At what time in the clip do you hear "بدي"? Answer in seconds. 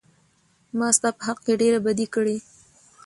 1.85-2.07